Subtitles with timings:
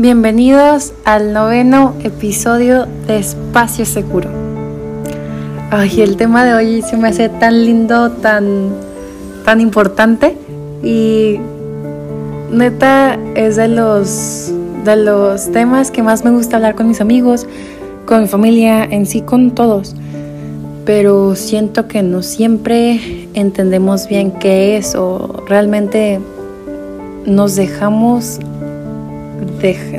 [0.00, 4.30] Bienvenidos al noveno episodio de Espacio Seguro.
[5.70, 8.70] Ay, el tema de hoy se me hace tan lindo, tan,
[9.44, 10.38] tan importante
[10.82, 11.36] y
[12.50, 14.50] neta es de los,
[14.86, 17.46] de los temas que más me gusta hablar con mis amigos,
[18.06, 19.94] con mi familia, en sí con todos.
[20.86, 26.20] Pero siento que no siempre entendemos bien qué es o realmente
[27.26, 28.40] nos dejamos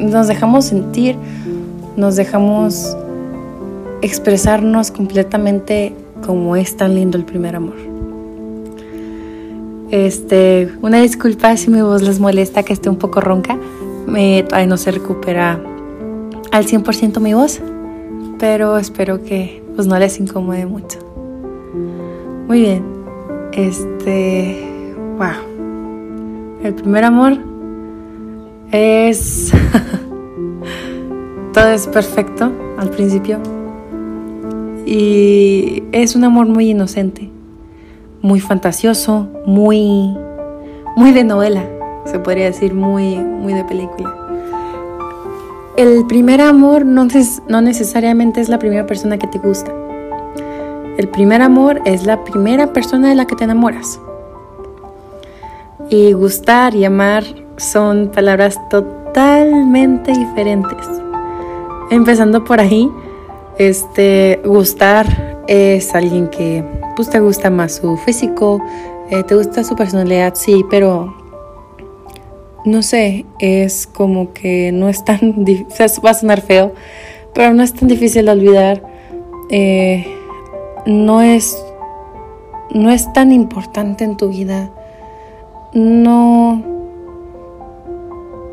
[0.02, 1.16] nos dejamos sentir,
[1.96, 2.96] nos dejamos
[4.02, 5.94] expresarnos completamente
[6.26, 7.76] como es tan lindo el primer amor.
[9.92, 13.58] Este, una disculpa si mi voz les molesta que esté un poco ronca.
[14.08, 15.60] Me, todavía no se recupera
[16.52, 17.62] al 100% mi voz,
[18.40, 21.00] pero espero que pues no les incomode mucho.
[22.48, 22.84] Muy bien.
[23.54, 26.62] Este, wow.
[26.64, 27.51] El primer amor
[28.72, 29.52] es...
[31.54, 33.40] Todo es perfecto al principio.
[34.86, 37.30] Y es un amor muy inocente,
[38.22, 40.16] muy fantasioso, muy,
[40.96, 41.64] muy de novela,
[42.06, 44.16] se podría decir, muy, muy de película.
[45.78, 47.08] El primer amor no,
[47.48, 49.72] no necesariamente es la primera persona que te gusta.
[50.98, 54.00] El primer amor es la primera persona de la que te enamoras.
[55.90, 57.24] Y gustar y amar
[57.58, 60.88] son palabras totalmente diferentes.
[61.90, 62.90] Empezando por ahí,
[63.58, 66.64] este, gustar es alguien que
[66.96, 68.62] pues te gusta más su físico,
[69.10, 71.14] eh, te gusta su personalidad, sí, pero
[72.64, 76.74] no sé, es como que no es tan difícil, va a sonar feo,
[77.34, 78.84] pero no es tan difícil de olvidar.
[79.50, 80.06] Eh,
[80.86, 81.58] no es
[82.74, 84.70] no es tan importante en tu vida.
[85.74, 86.64] No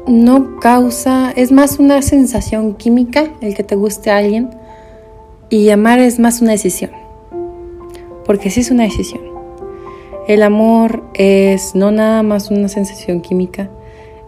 [0.09, 4.51] no causa, es más una sensación química el que te guste a alguien
[5.51, 6.91] y amar es más una decisión,
[8.25, 9.23] porque sí es una decisión.
[10.27, 13.71] El amor es no nada más una sensación química,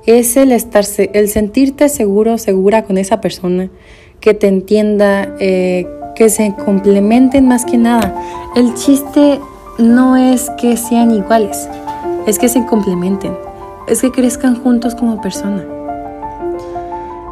[0.06, 3.70] es el estarse, el sentirte seguro, segura con esa persona,
[4.20, 8.14] que te entienda, eh, que se complementen más que nada.
[8.54, 9.40] El chiste
[9.78, 11.68] no es que sean iguales,
[12.26, 13.49] es que se complementen
[13.90, 15.64] es que crezcan juntos como persona.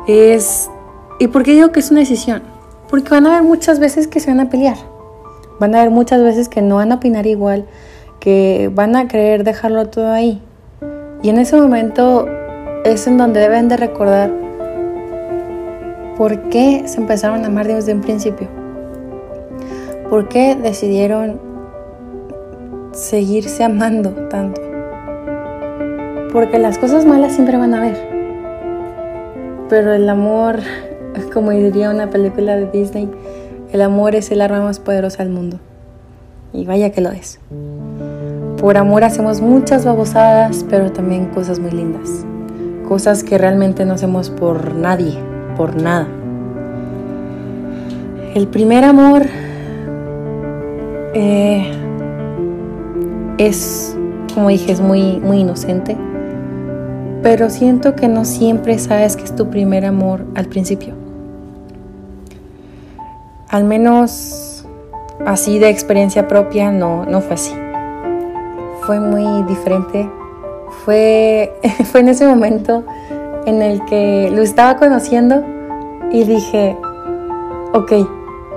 [0.09, 0.69] Es
[1.21, 2.43] ¿Y por qué digo que es una decisión?
[2.89, 4.77] Porque van a haber muchas veces que se van a pelear.
[5.59, 7.67] Van a haber muchas veces que no van a opinar igual,
[8.21, 10.41] que van a querer dejarlo todo ahí.
[11.23, 12.29] Y en ese momento
[12.85, 14.31] es en donde deben de recordar
[16.17, 18.49] por qué se empezaron a amar desde un principio.
[20.09, 21.41] ¿Por qué decidieron
[22.93, 24.68] seguirse amando tanto?
[26.33, 27.97] Porque las cosas malas siempre van a haber.
[29.71, 30.57] Pero el amor,
[31.33, 33.11] como diría una película de Disney,
[33.73, 35.59] el amor es el arma más poderosa del mundo.
[36.53, 37.41] Y vaya que lo es.
[38.59, 42.27] Por amor hacemos muchas babosadas, pero también cosas muy lindas.
[42.87, 45.19] Cosas que realmente no hacemos por nadie,
[45.57, 46.09] por nada.
[48.35, 49.23] El primer amor
[51.15, 51.73] eh,
[53.39, 53.97] es,
[54.35, 55.97] como dije, es muy, muy inocente
[57.23, 60.95] pero siento que no siempre sabes que es tu primer amor al principio.
[63.49, 64.67] Al menos
[65.27, 67.55] así de experiencia propia no, no fue así.
[68.83, 70.09] Fue muy diferente.
[70.85, 71.53] Fue,
[71.91, 72.85] fue en ese momento
[73.47, 75.43] en el que lo estaba conociendo
[76.13, 76.77] y dije,
[77.73, 77.93] ok,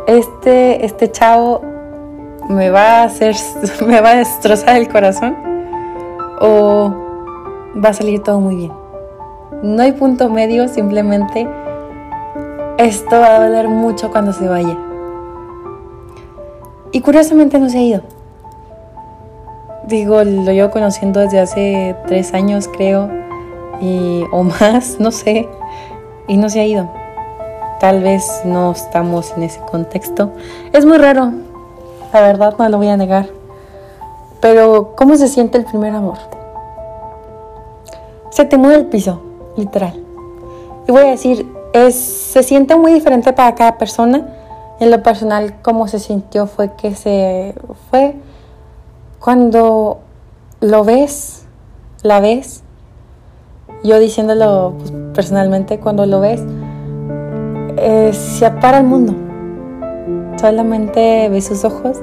[0.08, 1.62] este, este chavo
[2.50, 3.36] me va a hacer,
[3.88, 5.36] me va a destrozar el corazón
[6.40, 7.00] o
[7.76, 8.72] va a salir todo muy bien.
[9.64, 11.48] No hay punto medio, simplemente
[12.78, 14.78] esto va a doler mucho cuando se vaya.
[16.92, 18.02] Y curiosamente no se ha ido.
[19.88, 23.10] Digo, lo llevo conociendo desde hace tres años, creo,
[23.81, 25.48] y, o más, no sé,
[26.28, 26.90] y no se ha ido.
[27.80, 30.31] Tal vez no estamos en ese contexto.
[30.74, 31.31] Es muy raro,
[32.13, 33.28] la verdad, no lo voy a negar.
[34.40, 36.18] Pero, ¿cómo se siente el primer amor?
[38.42, 39.22] Se te mueve el piso,
[39.56, 39.94] literal.
[40.88, 44.28] Y voy a decir, es, se siente muy diferente para cada persona.
[44.80, 47.54] En lo personal, cómo se sintió fue que se
[47.92, 48.16] fue
[49.20, 50.00] cuando
[50.60, 51.46] lo ves,
[52.02, 52.64] la ves.
[53.84, 56.42] Yo diciéndolo pues, personalmente, cuando lo ves,
[57.78, 59.14] eh, se apara el mundo.
[60.38, 61.98] Solamente ves sus ojos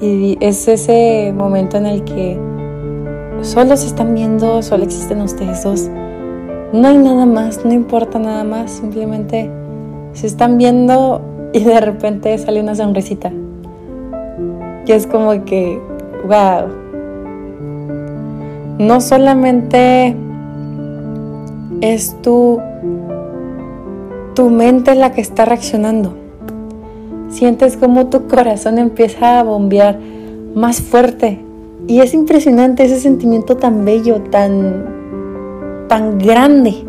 [0.00, 2.40] y es ese momento en el que
[3.42, 5.88] solo se están viendo, solo existen ustedes dos
[6.72, 9.50] no hay nada más, no importa nada más, simplemente
[10.12, 11.22] se están viendo
[11.54, 13.32] y de repente sale una sonrisita.
[14.86, 15.80] Y es como que,
[16.26, 16.68] wow.
[18.78, 20.14] No solamente
[21.80, 22.60] es tu,
[24.34, 26.14] tu mente la que está reaccionando.
[27.30, 29.98] Sientes como tu corazón empieza a bombear
[30.54, 31.47] más fuerte.
[31.88, 36.84] Y es impresionante ese sentimiento tan bello, tan, tan grande.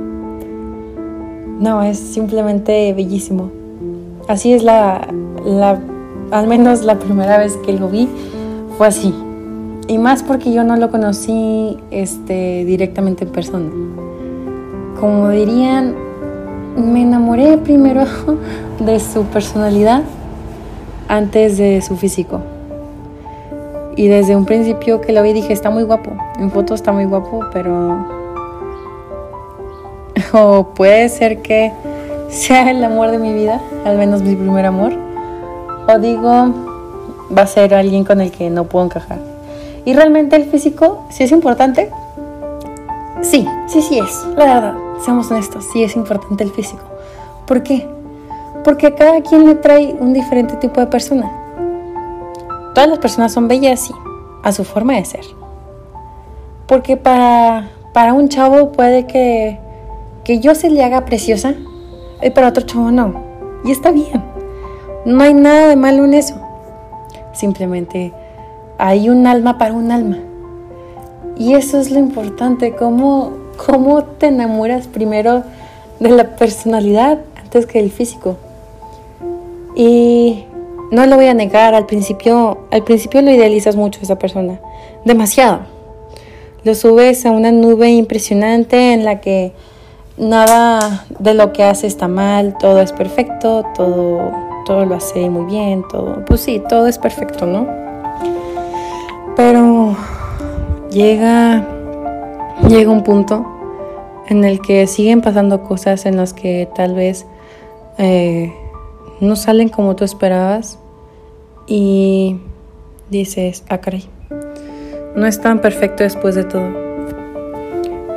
[1.57, 3.49] No, es simplemente bellísimo.
[4.27, 5.07] Así es la,
[5.45, 5.79] la,
[6.31, 8.09] al menos la primera vez que lo vi,
[8.77, 9.15] fue así.
[9.87, 13.69] Y más porque yo no lo conocí este, directamente en persona.
[14.99, 15.95] Como dirían,
[16.75, 18.03] me enamoré primero
[18.85, 20.03] de su personalidad
[21.07, 22.41] antes de su físico.
[23.95, 26.11] Y desde un principio que lo vi dije, está muy guapo.
[26.39, 28.05] En foto está muy guapo, pero...
[30.33, 31.71] O puede ser que
[32.29, 34.93] sea el amor de mi vida, al menos mi primer amor.
[35.87, 36.53] O digo,
[37.35, 39.17] va a ser alguien con el que no puedo encajar.
[39.85, 41.89] Y realmente el físico, si es importante,
[43.21, 44.25] sí, sí, sí es.
[44.35, 46.83] La verdad, seamos honestos, sí es importante el físico.
[47.47, 47.87] ¿Por qué?
[48.63, 51.31] Porque a cada quien le trae un diferente tipo de persona.
[52.79, 53.93] Todas las personas son bellas, sí,
[54.41, 55.25] a su forma de ser.
[56.65, 59.59] Porque para, para un chavo puede que,
[60.23, 61.55] que yo se le haga preciosa
[62.21, 63.21] y para otro chavo no.
[63.65, 64.23] Y está bien.
[65.03, 66.35] No hay nada de malo en eso.
[67.33, 68.13] Simplemente
[68.77, 70.19] hay un alma para un alma.
[71.37, 73.33] Y eso es lo importante, cómo,
[73.67, 75.43] cómo te enamoras primero
[75.99, 78.37] de la personalidad antes que del físico.
[79.75, 80.45] Y
[80.91, 84.59] no lo voy a negar, al principio, al principio lo idealizas mucho a esa persona,
[85.05, 85.59] demasiado.
[86.63, 89.53] Lo subes a una nube impresionante en la que
[90.17, 94.31] nada de lo que hace está mal, todo es perfecto, todo,
[94.65, 97.67] todo lo hace muy bien, todo, pues sí, todo es perfecto, ¿no?
[99.35, 99.95] Pero
[100.91, 101.65] llega,
[102.67, 103.45] llega un punto
[104.27, 107.25] en el que siguen pasando cosas en las que tal vez
[107.97, 108.53] eh,
[109.21, 110.79] no salen como tú esperabas
[111.67, 112.39] y
[113.09, 114.05] dices, ah, caray,
[115.15, 116.69] no es tan perfecto después de todo.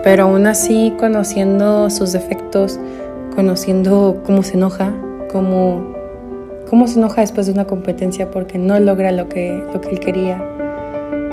[0.04, 2.78] Pero aún así, conociendo sus defectos,
[3.34, 4.92] conociendo cómo se enoja,
[5.30, 5.94] cómo,
[6.68, 10.00] cómo se enoja después de una competencia porque no logra lo que, lo que él
[10.00, 10.42] quería,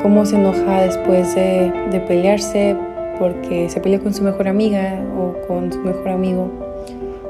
[0.01, 2.75] cómo se enoja después de, de pelearse
[3.17, 6.68] porque se peleó con su mejor amiga o con su mejor amigo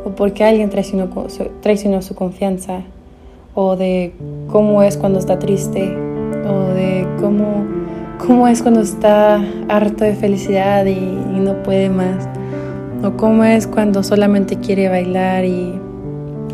[0.06, 2.82] o porque alguien traicionó, su confianza,
[3.56, 4.14] o de
[4.52, 5.96] cómo es cuando está triste,
[6.48, 7.66] o de cómo,
[8.26, 11.00] cómo es cuando está harto de felicidad y,
[11.40, 12.28] no puede más,
[13.04, 15.74] o cómo es cuando solamente quiere bailar y,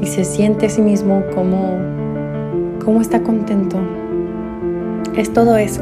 [0.02, 1.74] y se siente a sí mismo como,
[2.84, 3.78] como está contento.
[5.18, 5.82] Es todo eso.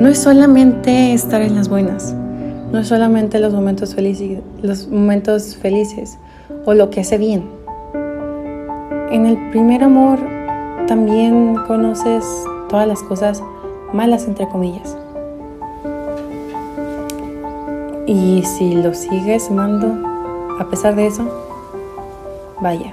[0.00, 2.16] No es solamente estar en las buenas
[2.74, 6.18] no es solamente los momentos felices, los momentos felices
[6.64, 7.44] o lo que hace bien.
[9.12, 10.18] En el primer amor
[10.88, 12.24] también conoces
[12.68, 13.44] todas las cosas
[13.92, 14.96] malas entre comillas.
[18.08, 19.96] Y si lo sigues amando
[20.58, 21.24] a pesar de eso,
[22.60, 22.92] vaya.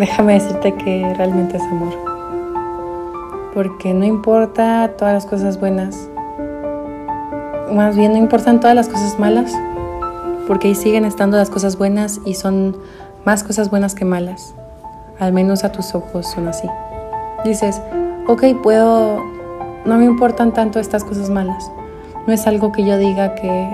[0.00, 1.94] Déjame decirte que realmente es amor.
[3.54, 6.10] Porque no importa todas las cosas buenas
[7.72, 9.52] más bien no importan todas las cosas malas,
[10.46, 12.76] porque ahí siguen estando las cosas buenas y son
[13.24, 14.54] más cosas buenas que malas.
[15.18, 16.68] Al menos a tus ojos son así.
[17.44, 17.80] Dices,
[18.26, 19.22] ok, puedo,
[19.84, 21.70] no me importan tanto estas cosas malas.
[22.26, 23.68] No es algo que yo diga que,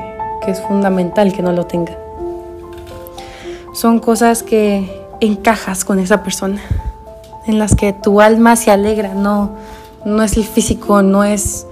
[0.45, 1.97] que es fundamental que no lo tenga.
[3.73, 6.61] Son cosas que encajas con esa persona,
[7.47, 9.51] en las que tu alma se alegra, no,
[10.05, 11.67] no es el físico, no es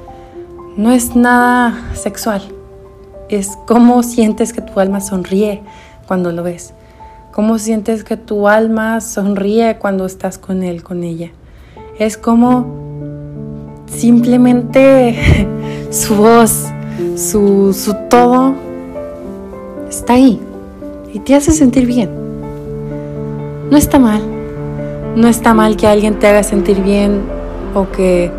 [0.76, 2.42] no es nada sexual,
[3.28, 5.62] es cómo sientes que tu alma sonríe
[6.06, 6.74] cuando lo ves,
[7.32, 11.30] cómo sientes que tu alma sonríe cuando estás con él, con ella.
[11.98, 12.66] Es como
[13.86, 15.46] simplemente
[15.90, 16.66] su voz,
[17.16, 18.54] su, su todo
[19.88, 20.40] está ahí
[21.12, 22.10] y te hace sentir bien.
[23.70, 24.22] No está mal,
[25.14, 27.22] no está mal que alguien te haga sentir bien
[27.74, 28.30] o que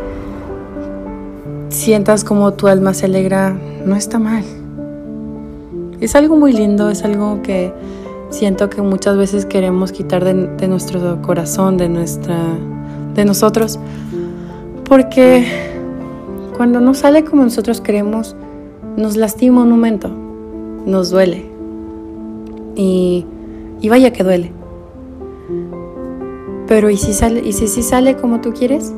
[1.75, 3.55] sientas como tu alma se alegra,
[3.85, 4.43] no está mal.
[5.99, 7.73] Es algo muy lindo, es algo que
[8.29, 12.37] siento que muchas veces queremos quitar de, nuestro corazón, de, nuestra,
[13.13, 13.79] de nosotros,
[14.87, 15.45] porque
[16.55, 18.35] cuando no sale como nosotros queremos,
[18.97, 20.09] nos lastima un momento,
[20.85, 21.45] nos duele.
[22.75, 23.25] Y,
[23.81, 24.51] y vaya que duele.
[26.67, 28.93] Pero ¿y si sale, y si, si sale como tú quieres?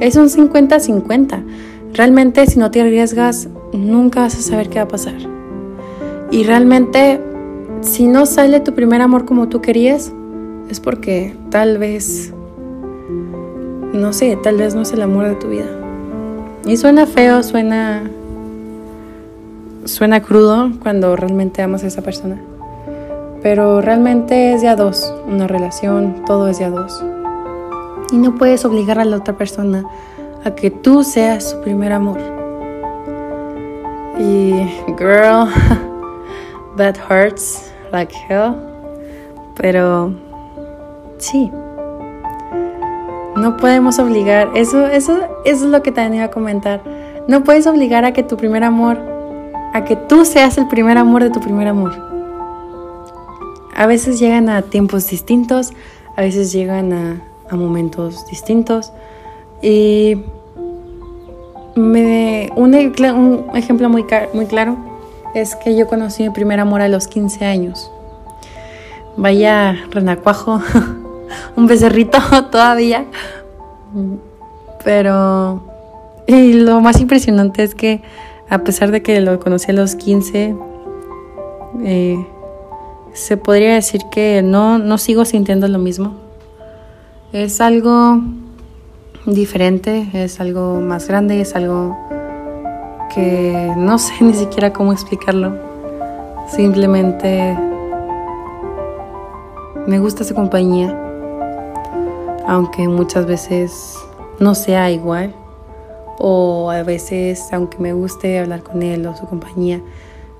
[0.00, 1.44] Es un 50-50.
[1.92, 5.16] Realmente si no te arriesgas, nunca vas a saber qué va a pasar.
[6.30, 7.20] Y realmente,
[7.80, 10.12] si no sale tu primer amor como tú querías,
[10.70, 12.32] es porque tal vez,
[13.92, 15.66] no sé, tal vez no es el amor de tu vida.
[16.64, 18.08] Y suena feo, suena,
[19.84, 22.40] suena crudo cuando realmente amas a esa persona.
[23.42, 27.02] Pero realmente es de a dos, una relación, todo es de a dos.
[28.12, 29.84] Y no puedes obligar a la otra persona
[30.44, 32.18] a que tú seas su primer amor.
[34.18, 34.66] Y,
[34.98, 35.48] girl,
[36.76, 38.54] that hurts like hell.
[39.56, 40.12] Pero,
[41.18, 41.50] sí.
[43.36, 46.82] No podemos obligar, eso, eso, eso es lo que también iba a comentar.
[47.28, 48.98] No puedes obligar a que tu primer amor,
[49.72, 51.92] a que tú seas el primer amor de tu primer amor.
[53.74, 55.72] A veces llegan a tiempos distintos,
[56.16, 58.92] a veces llegan a, momentos distintos.
[59.62, 60.16] Y
[61.76, 64.76] me, un, ejemplo muy, muy claro
[65.34, 67.90] es que yo conocí mi primer amor a los 15 años.
[69.16, 70.60] Vaya renacuajo,
[71.56, 72.18] un becerrito
[72.50, 73.04] todavía.
[74.84, 75.62] Pero
[76.26, 78.02] y lo más impresionante es que
[78.48, 80.54] a pesar de que lo conocí a los 15,
[81.84, 82.26] eh,
[83.12, 86.14] se podría decir que no, no sigo sintiendo lo mismo.
[87.32, 88.20] Es algo
[89.26, 91.96] diferente, es algo más grande, es algo
[93.14, 95.52] que no sé ni siquiera cómo explicarlo.
[96.48, 97.56] Simplemente
[99.86, 100.96] me gusta su compañía,
[102.46, 103.96] aunque muchas veces
[104.38, 105.34] no sea igual,
[106.18, 109.80] o a veces, aunque me guste hablar con él o su compañía,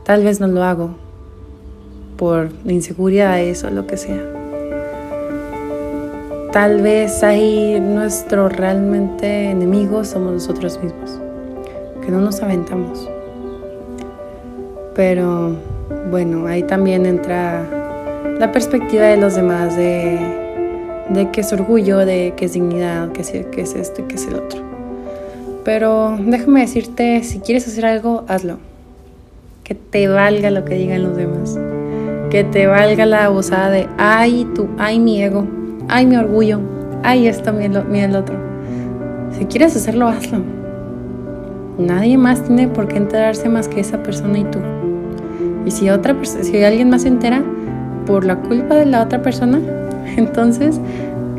[0.04, 0.90] tal vez no lo hago
[2.16, 4.39] por inseguridades o lo que sea.
[6.52, 11.21] Tal vez ahí nuestro realmente enemigo somos nosotros mismos,
[12.04, 13.09] que no nos aventamos.
[14.97, 15.54] Pero
[16.11, 17.64] bueno, ahí también entra
[18.40, 20.19] la perspectiva de los demás, de,
[21.11, 24.16] de qué es orgullo, de qué es dignidad, qué es, qué es esto y qué
[24.16, 24.61] es el otro.
[25.64, 28.59] Pero déjame decirte, si quieres hacer algo, hazlo.
[29.62, 31.57] Que te valga lo que digan los demás
[32.30, 35.49] que te valga la abusada de, ay, tú, ay, mi ego,
[35.90, 36.61] ay, mi orgullo,
[37.02, 38.37] ay, esto, mira el otro.
[39.37, 40.40] Si quieres hacerlo, hazlo.
[41.78, 44.59] Nadie más tiene por qué enterarse más que esa persona y tú.
[45.64, 47.42] Y si otra si alguien más se entera
[48.06, 49.61] por la culpa de la otra persona,
[50.16, 50.80] entonces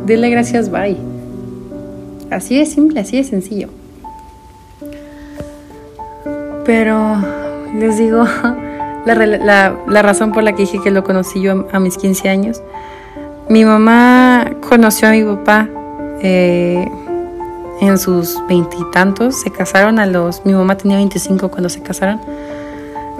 [0.05, 0.97] dile gracias, bye.
[2.29, 3.69] Así de simple, así de sencillo.
[6.65, 7.17] Pero
[7.77, 8.23] les digo,
[9.05, 12.61] la, la, razón por la que dije que lo conocí yo a, mis 15 años.
[13.51, 15.67] Mi mamá conoció a mi papá
[16.21, 16.89] eh,
[17.81, 22.21] en sus veintitantos, se casaron a los, mi mamá tenía 25 cuando se casaron,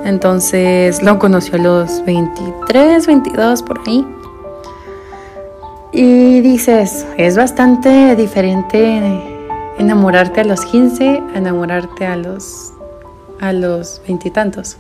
[0.06, 4.08] entonces lo conoció a los 23, 22 por ahí.
[5.92, 9.02] Y dices, es bastante diferente
[9.80, 12.72] enamorarte a los 15 a enamorarte a los
[13.42, 14.78] a los veintitantos.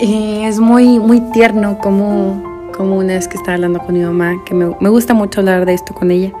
[0.00, 4.42] Y es muy, muy tierno como, como una vez que estaba hablando con mi mamá,
[4.44, 6.32] que me, gusta mucho hablar de esto con ella,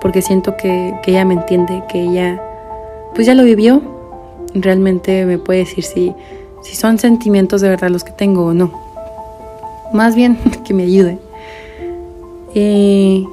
[0.00, 2.42] porque siento que, ella me entiende, que ella
[3.14, 3.82] pues ya lo vivió,
[4.54, 6.14] realmente me puede decir si,
[6.62, 8.70] si son sentimientos de verdad los que tengo o no.
[9.92, 11.18] Más bien que me ayude.
[12.54, 13.26] Y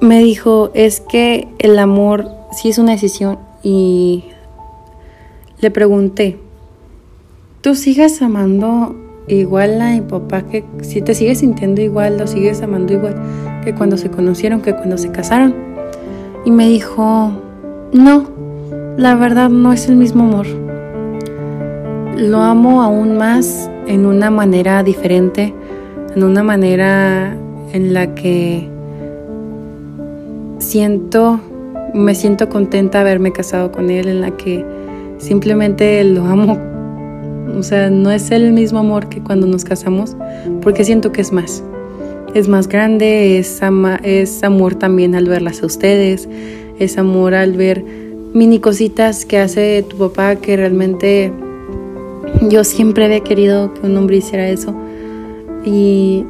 [0.00, 4.24] me dijo, es que el amor sí es una decisión y
[5.60, 6.38] le pregunté,
[7.62, 8.94] tú sigas amando
[9.28, 13.14] igual a mi papá, que si te sigues sintiendo igual, lo sigues amando igual
[13.64, 15.54] que cuando se conocieron, que cuando se casaron.
[16.44, 17.30] Y me dijo,
[17.92, 18.24] no,
[18.96, 20.46] la verdad no es el mismo amor.
[22.16, 25.54] Lo amo aún más en una manera diferente,
[26.14, 27.36] en una manera
[27.72, 28.68] en la que
[30.58, 31.40] siento,
[31.94, 34.64] me siento contenta de haberme casado con él, en la que
[35.18, 36.67] simplemente lo amo
[37.58, 40.16] o sea, no es el mismo amor que cuando nos casamos,
[40.62, 41.64] porque siento que es más.
[42.34, 43.62] Es más grande, es,
[44.42, 46.28] amor también al verlas a ustedes,
[46.78, 47.84] es amor al ver
[48.32, 51.32] mini cositas que hace tu papá que realmente
[52.42, 54.74] yo siempre había querido que un hombre hiciera eso.
[55.64, 56.24] Y,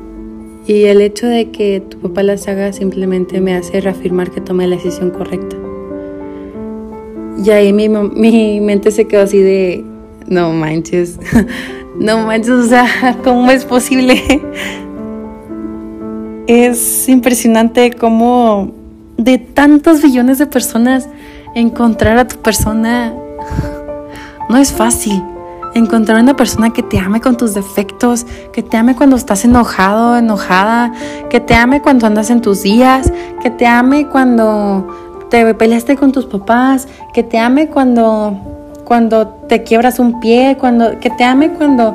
[0.66, 4.76] el hecho de que tu papá las haga simplemente me hace reafirmar que tomé la
[4.76, 5.56] decisión correcta.
[7.42, 7.88] Y ahí mi
[8.60, 9.82] mente se quedó así de,
[10.28, 11.18] no manches,
[11.98, 14.22] no manches, o sea, ¿cómo es posible?
[16.46, 18.72] Es impresionante cómo
[19.16, 21.08] de tantos billones de personas
[21.54, 23.12] encontrar a tu persona
[24.48, 25.22] no es fácil.
[25.74, 30.16] Encontrar una persona que te ame con tus defectos, que te ame cuando estás enojado,
[30.16, 30.92] enojada,
[31.28, 34.88] que te ame cuando andas en tus días, que te ame cuando
[35.28, 38.47] te peleaste con tus papás, que te ame cuando,
[38.88, 41.94] cuando te quiebras un pie, cuando, que te ame cuando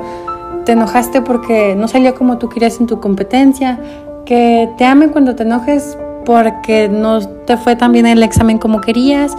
[0.64, 3.80] te enojaste porque no salió como tú querías en tu competencia,
[4.24, 8.80] que te ame cuando te enojes porque no te fue tan bien el examen como
[8.80, 9.36] querías,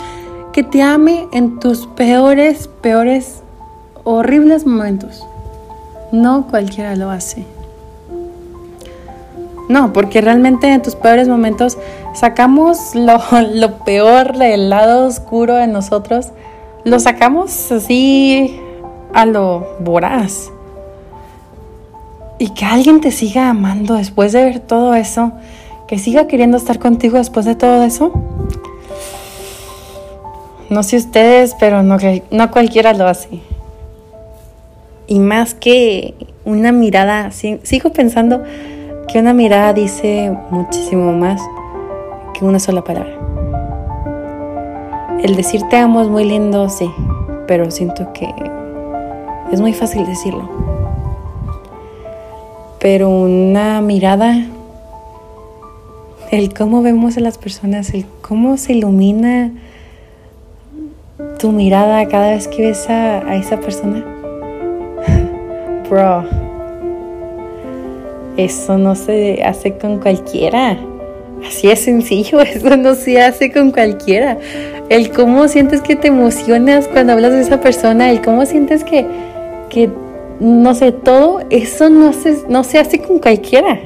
[0.51, 3.41] que te ame en tus peores, peores,
[4.03, 5.25] horribles momentos.
[6.12, 7.45] No cualquiera lo hace.
[9.69, 11.77] No, porque realmente en tus peores momentos
[12.13, 13.17] sacamos lo,
[13.53, 16.33] lo peor del lado oscuro de nosotros,
[16.86, 18.58] lo sacamos así
[19.13, 20.51] a lo voraz.
[22.38, 25.32] Y que alguien te siga amando después de ver todo eso,
[25.88, 28.12] que siga queriendo estar contigo después de todo eso.
[30.70, 31.98] No sé ustedes, pero no,
[32.32, 33.42] no cualquiera lo hace.
[35.08, 36.13] Y más que
[36.44, 38.44] una mirada, sigo pensando
[39.08, 41.42] que una mirada dice muchísimo más
[42.34, 43.44] que una sola palabra.
[45.24, 46.89] El decir te amo es muy lindo, sí,
[47.48, 48.27] pero siento que
[49.51, 50.50] es muy fácil decirlo.
[52.79, 54.45] Pero una mirada,
[56.31, 59.51] el cómo vemos a las personas, el cómo se ilumina
[61.39, 64.03] tu mirada cada vez que ves a, a esa persona.
[65.89, 66.25] Bro,
[68.38, 70.77] eso no se hace con cualquiera.
[71.48, 74.38] Así es sencillo, eso no se hace con cualquiera.
[74.89, 79.06] El cómo sientes que te emocionas cuando hablas de esa persona, el cómo sientes que,
[79.70, 79.89] que
[80.39, 83.80] no sé, todo eso no se, no se hace con cualquiera.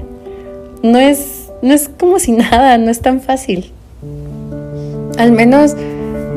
[0.84, 3.72] No es, no es como si nada, no es tan fácil.
[5.18, 5.76] Al menos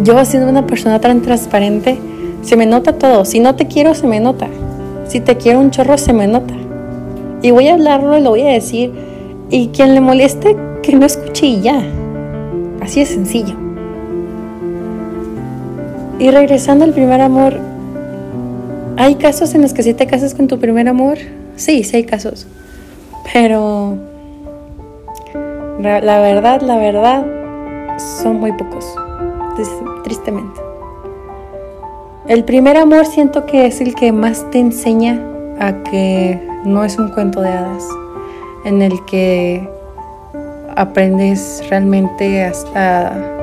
[0.03, 1.99] yo siendo una persona tan transparente,
[2.43, 3.25] se me nota todo.
[3.25, 4.49] Si no te quiero, se me nota.
[5.09, 6.55] Si te quiero un chorro, se me nota.
[7.43, 8.93] Y voy a hablarlo, lo voy a decir.
[9.51, 11.83] Y quien le moleste, que no escuche y ya.
[12.81, 13.55] Así es sencillo.
[16.23, 17.59] Y regresando al primer amor,
[18.97, 21.19] ¿hay casos en los que sí te casas con tu primer amor?
[21.57, 22.47] Sí, sí hay casos.
[23.33, 23.99] Pero
[25.81, 27.27] la verdad, la verdad,
[28.23, 28.87] son muy pocos,
[30.05, 30.61] tristemente.
[32.29, 35.21] El primer amor siento que es el que más te enseña
[35.59, 37.83] a que no es un cuento de hadas,
[38.65, 39.69] en el que
[40.77, 42.45] aprendes realmente
[42.77, 43.42] a,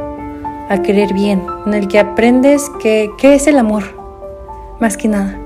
[0.70, 3.84] a querer bien, en el que aprendes que, qué es el amor,
[4.80, 5.38] más que nada.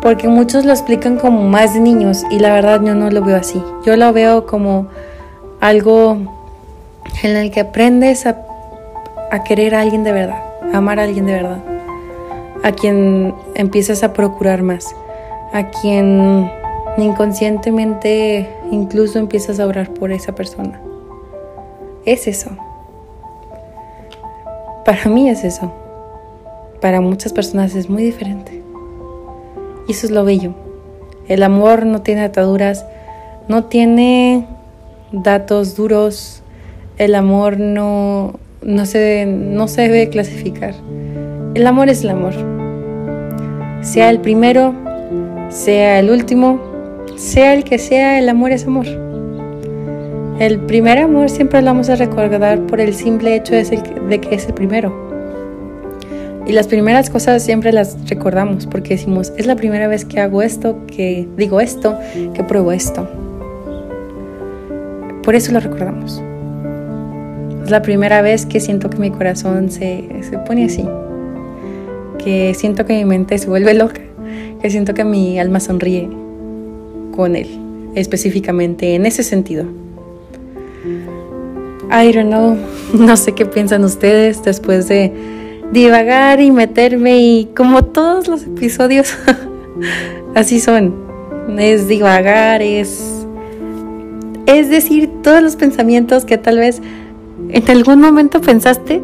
[0.00, 3.36] Porque muchos lo explican como más de niños y la verdad yo no lo veo
[3.36, 3.60] así.
[3.84, 4.86] Yo lo veo como
[5.60, 6.16] algo
[7.24, 8.40] en el que aprendes a,
[9.32, 11.58] a querer a alguien de verdad, a amar a alguien de verdad,
[12.62, 14.94] a quien empiezas a procurar más,
[15.52, 16.48] a quien
[16.96, 20.80] inconscientemente incluso empiezas a orar por esa persona.
[22.04, 22.50] Es eso.
[24.88, 25.70] Para mí es eso.
[26.80, 28.62] Para muchas personas es muy diferente.
[29.86, 30.54] Y eso es lo bello.
[31.28, 32.86] El amor no tiene ataduras,
[33.48, 34.46] no tiene
[35.12, 36.42] datos duros.
[36.96, 40.72] El amor no, no, se, no se debe clasificar.
[41.52, 42.32] El amor es el amor.
[43.82, 44.72] Sea el primero,
[45.50, 46.62] sea el último,
[47.14, 49.07] sea el que sea, el amor es amor.
[50.38, 54.46] El primer amor siempre lo vamos a recordar por el simple hecho de, que es
[54.46, 54.94] el primero.
[56.46, 60.40] Y las primeras cosas siempre las recordamos porque decimos, es la primera vez que hago
[60.40, 61.98] esto, que digo esto,
[62.34, 63.08] que pruebo esto.
[65.24, 66.22] Por eso lo recordamos.
[67.64, 70.88] Es la primera vez que siento que mi corazón se, se pone así,
[72.22, 74.00] que siento que mi mente se vuelve loca,
[74.62, 76.08] que siento que mi alma sonríe,
[77.16, 77.48] con él,
[77.96, 79.87] específicamente en ese sentido.
[81.90, 82.56] I don't know,
[82.92, 85.12] no sé qué piensan ustedes después de
[85.72, 89.14] divagar y meterme y como todos los episodios,
[90.34, 90.94] así son.
[91.58, 93.24] Es divagar, es,
[94.46, 96.82] es decir todos los pensamientos que tal vez
[97.48, 99.00] en algún momento pensaste,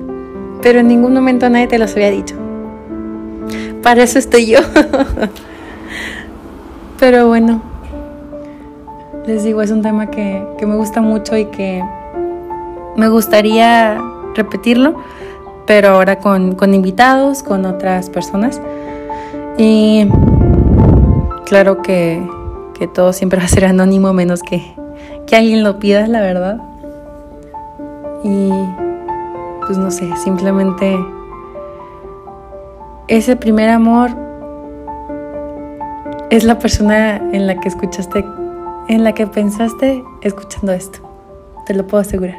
[0.60, 2.34] pero en ningún momento nadie te los había dicho.
[3.82, 4.58] Para eso estoy yo.
[6.98, 7.62] pero bueno,
[9.26, 11.82] les digo, es un tema que, me gusta mucho y que
[12.96, 14.00] me gustaría
[14.34, 14.94] repetirlo,
[15.66, 18.60] pero ahora con, con invitados, con otras personas.
[19.56, 20.08] Y
[21.46, 22.22] claro que,
[22.78, 24.62] que, todo siempre va a ser anónimo, menos que,
[25.26, 26.58] que alguien lo pida, la verdad.
[28.22, 28.50] Y
[29.66, 30.98] pues no sé, simplemente
[33.08, 34.10] ese primer amor
[36.30, 38.24] es la persona en la que escuchaste,
[38.88, 40.98] en la que pensaste escuchando esto.
[41.66, 42.38] Te lo puedo asegurar.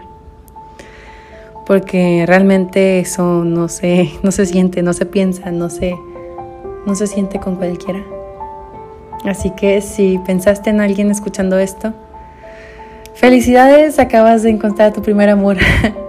[1.65, 5.95] Porque realmente eso no se, no se siente, no se piensa, no se,
[6.85, 8.03] no se siente con cualquiera.
[9.25, 11.93] Así que si pensaste en alguien escuchando esto,
[13.15, 15.57] felicidades, acabas de encontrar tu primer amor.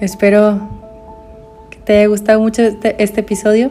[0.00, 0.60] Espero
[1.70, 3.70] que te haya gustado mucho este, este, episodio.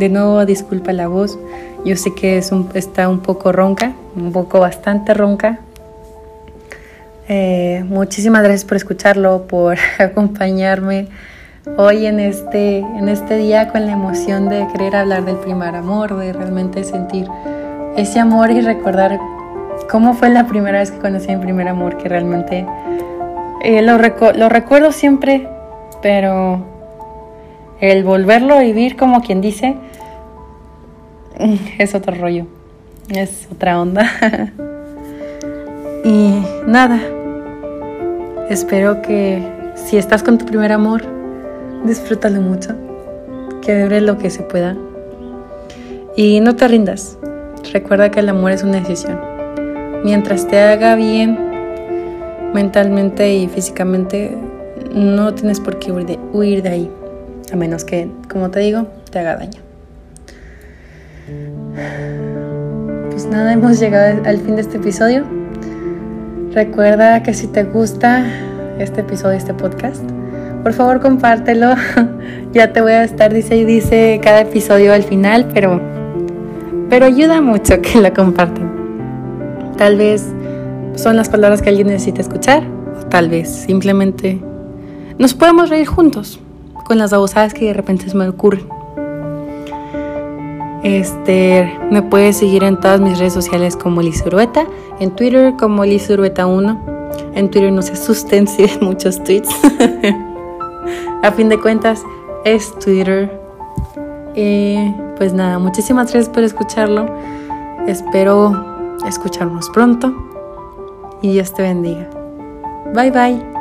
[0.00, 1.38] De nuevo, disculpa la voz.
[1.84, 5.58] Yo sé que es un, está un poco ronca, un poco bastante ronca.
[7.28, 11.08] Eh, muchísimas gracias por escucharlo, por acompañarme
[11.76, 16.16] hoy en este, en este día con la emoción de querer hablar del primer amor,
[16.16, 17.28] de realmente sentir
[17.98, 19.18] ese amor y recordar
[19.90, 22.64] cómo fue la primera vez que conocí mi primer amor, que realmente
[23.62, 25.46] eh, lo, lo recuerdo siempre,
[26.00, 26.64] pero
[27.80, 29.76] el volverlo a vivir como quien dice
[31.78, 32.46] es otro rollo,
[33.08, 34.06] es otra onda.
[36.04, 37.00] y nada,
[38.48, 39.42] espero que
[39.74, 41.02] si estás con tu primer amor,
[41.84, 42.74] disfrútalo mucho,
[43.62, 44.76] que dure lo que se pueda.
[46.16, 47.16] Y no te rindas.
[47.72, 49.18] Recuerda que el amor es una decisión.
[50.04, 51.38] Mientras te haga bien
[52.52, 54.36] mentalmente y físicamente,
[54.92, 56.90] no tienes por qué huir de, huir de ahí.
[57.52, 59.69] A menos que, como te digo, te haga daño.
[63.10, 65.24] Pues nada, hemos llegado al fin de este episodio.
[66.52, 68.26] Recuerda que si te gusta
[68.78, 70.02] este episodio, este podcast,
[70.62, 71.74] por favor compártelo.
[72.52, 75.80] ya te voy a estar dice y dice cada episodio al final, pero
[76.88, 78.68] pero ayuda mucho que lo compartan.
[79.78, 80.26] Tal vez
[80.96, 82.64] son las palabras que alguien necesita escuchar,
[83.00, 84.40] o tal vez simplemente
[85.18, 86.40] nos podemos reír juntos
[86.84, 88.79] con las abusadas que de repente se me ocurren.
[90.82, 94.66] Este, me puedes seguir en todas mis redes sociales como Liz Urueta,
[94.98, 97.00] en Twitter como Liz Urueta 1.
[97.34, 99.50] En Twitter no se asusten si ven muchos tweets.
[101.22, 102.02] A fin de cuentas,
[102.44, 103.30] es Twitter.
[104.34, 107.06] Pues nada, muchísimas gracias por escucharlo.
[107.86, 110.14] Espero escucharnos pronto.
[111.20, 112.08] Y Dios te bendiga.
[112.94, 113.59] Bye bye.